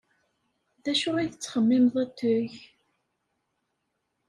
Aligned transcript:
D 0.83 0.85
acu 0.91 1.09
ay 1.17 1.27
tettxemmimeḍ 1.29 1.95
ad 2.03 2.11
t-teg? 2.11 2.51